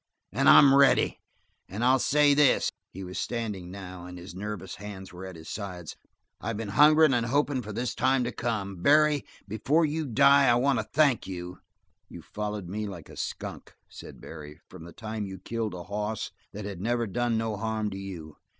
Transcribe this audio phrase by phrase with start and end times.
[0.31, 1.19] "And I'm ready.
[1.69, 5.47] And I'll say this" he was standing, now, and his nervous hands were at his
[5.47, 5.95] sides
[6.39, 8.81] "I been hungerin' and hopin' for this time to come.
[8.81, 11.59] Barry, before you die, I want to thank you!"
[12.09, 16.31] "You've followed me like a skunk," said Barry, "from the time you killed a hoss
[16.51, 18.37] that had never done no harm to you.